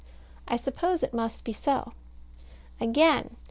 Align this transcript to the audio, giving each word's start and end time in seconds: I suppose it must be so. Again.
I 0.47 0.55
suppose 0.55 1.03
it 1.03 1.13
must 1.13 1.43
be 1.43 1.53
so. 1.53 1.93
Again. 2.79 3.35